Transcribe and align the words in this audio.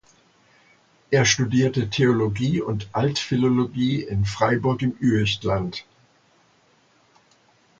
Er 1.11 1.25
studierte 1.25 1.87
Theologie 1.91 2.59
und 2.59 2.89
Altphilologie 2.91 4.01
in 4.01 4.25
Freiburg 4.25 4.81
im 4.81 4.97
Üechtland. 4.99 5.85